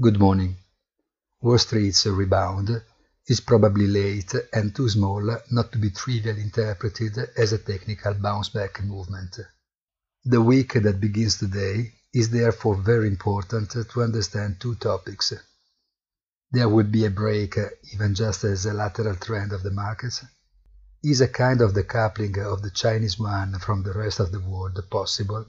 Good 0.00 0.20
morning. 0.20 0.56
Wall 1.40 1.58
Street's 1.58 2.06
rebound 2.06 2.70
is 3.26 3.40
probably 3.40 3.88
late 3.88 4.32
and 4.52 4.72
too 4.72 4.88
small 4.88 5.20
not 5.50 5.72
to 5.72 5.78
be 5.78 5.90
trivially 5.90 6.40
interpreted 6.40 7.18
as 7.36 7.52
a 7.52 7.58
technical 7.58 8.14
bounce 8.14 8.48
back 8.48 8.80
movement. 8.84 9.40
The 10.24 10.40
week 10.40 10.74
that 10.74 11.00
begins 11.00 11.38
today 11.38 11.94
is 12.14 12.30
therefore 12.30 12.76
very 12.76 13.08
important 13.08 13.70
to 13.72 14.02
understand 14.02 14.60
two 14.60 14.76
topics. 14.76 15.32
There 16.52 16.68
will 16.68 16.86
be 16.86 17.04
a 17.04 17.10
break, 17.10 17.56
even 17.92 18.14
just 18.14 18.44
as 18.44 18.66
a 18.66 18.74
lateral 18.74 19.16
trend 19.16 19.52
of 19.52 19.64
the 19.64 19.72
markets. 19.72 20.24
Is 21.02 21.20
a 21.22 21.26
kind 21.26 21.60
of 21.60 21.72
decoupling 21.72 22.38
of 22.38 22.62
the 22.62 22.70
Chinese 22.70 23.18
one 23.18 23.58
from 23.58 23.82
the 23.82 23.94
rest 23.94 24.20
of 24.20 24.30
the 24.30 24.38
world 24.38 24.80
possible? 24.88 25.44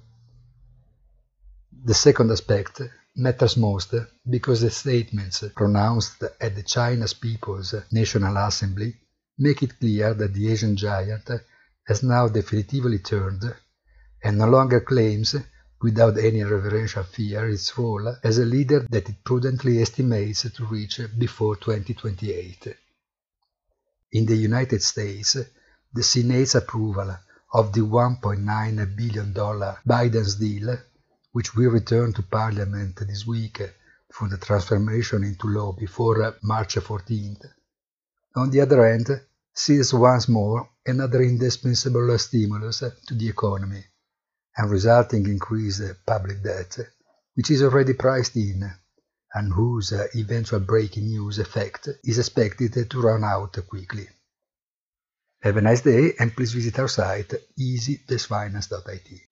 The 1.86 1.94
second 1.94 2.32
aspect 2.32 2.82
matters 3.20 3.58
most 3.58 3.94
because 4.30 4.62
the 4.62 4.70
statements 4.70 5.44
pronounced 5.56 6.24
at 6.40 6.56
the 6.56 6.64
China's 6.64 7.14
People's 7.14 7.76
National 7.92 8.38
Assembly 8.38 8.96
make 9.38 9.62
it 9.62 9.80
clear 9.80 10.14
that 10.14 10.34
the 10.34 10.52
Asian 10.52 10.76
giant 10.76 11.30
has 11.86 12.02
now 12.02 12.28
definitively 12.28 13.00
turned 13.00 13.44
and 14.24 14.38
no 14.38 14.48
longer 14.48 14.80
claims, 14.82 15.36
without 15.82 16.18
any 16.18 16.44
reverential 16.44 17.04
fear, 17.04 17.48
its 17.50 17.78
role 17.78 18.16
as 18.24 18.38
a 18.38 18.46
leader 18.46 18.86
that 18.90 19.10
it 19.10 19.24
prudently 19.24 19.82
estimates 19.82 20.50
to 20.52 20.66
reach 20.66 21.00
before 21.18 21.56
2028. 21.56 22.76
In 24.12 24.26
the 24.26 24.36
United 24.36 24.82
States, 24.84 25.38
the 25.94 26.04
Senate's 26.04 26.56
approval 26.56 27.16
of 27.54 27.74
the 27.74 27.82
$1.9 27.82 28.96
billion 28.96 29.34
Biden's 29.34 30.36
deal 30.36 30.78
which 31.32 31.56
will 31.56 31.72
return 31.72 32.14
to 32.14 32.24
Parliament 32.24 32.96
this 33.08 33.26
week 33.26 33.62
for 34.12 34.28
the 34.28 34.38
transformation 34.38 35.24
into 35.24 35.48
law 35.48 35.72
before 35.72 36.36
March 36.42 36.76
14th. 36.76 37.46
On 38.36 38.50
the 38.50 38.62
other 38.62 38.88
hand, 38.88 39.22
sees 39.54 39.94
once 39.94 40.28
more 40.28 40.70
another 40.86 41.22
indispensable 41.22 42.18
stimulus 42.18 42.80
to 42.80 43.14
the 43.14 43.30
economy 43.30 43.84
and 44.58 44.72
resulting 44.72 45.26
increased 45.26 45.84
public 46.06 46.42
debt, 46.42 46.78
which 47.36 47.52
is 47.52 47.62
already 47.64 47.94
priced 47.94 48.36
in 48.36 48.70
and 49.34 49.54
whose 49.54 49.94
eventual 50.16 50.60
breaking 50.60 51.08
news 51.08 51.38
effect 51.38 51.88
is 52.04 52.18
expected 52.18 52.90
to 52.90 53.02
run 53.02 53.24
out 53.24 53.56
quickly. 53.68 54.08
Have 55.42 55.58
a 55.58 55.62
nice 55.62 55.82
day 55.82 56.14
and 56.20 56.36
please 56.36 56.54
visit 56.54 56.80
our 56.80 56.88
site 56.88 57.34
easy-finance.it. 57.58 59.29